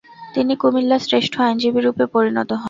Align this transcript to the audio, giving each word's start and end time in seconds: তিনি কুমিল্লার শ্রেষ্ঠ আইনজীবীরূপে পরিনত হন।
তিনি 0.33 0.53
কুমিল্লার 0.55 1.01
শ্রেষ্ঠ 1.07 1.33
আইনজীবীরূপে 1.41 2.05
পরিনত 2.13 2.49
হন। 2.51 2.59